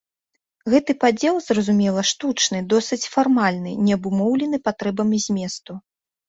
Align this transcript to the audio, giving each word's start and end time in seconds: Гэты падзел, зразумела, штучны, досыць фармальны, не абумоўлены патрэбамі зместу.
Гэты 0.73 0.91
падзел, 1.03 1.35
зразумела, 1.47 2.01
штучны, 2.11 2.61
досыць 2.73 3.07
фармальны, 3.17 3.75
не 3.89 3.93
абумоўлены 3.99 4.57
патрэбамі 4.71 5.17
зместу. 5.29 5.79